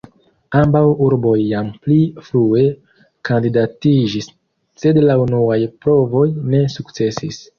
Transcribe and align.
Ambaŭ 0.59 0.79
urboj 1.07 1.33
jam 1.49 1.67
pli 1.83 1.97
frue 2.29 2.63
kandidatiĝis, 3.29 4.31
sed 4.85 5.01
la 5.05 5.19
unuaj 5.27 5.61
provoj 5.85 6.27
ne 6.55 6.63
sukcesis. 6.77 7.43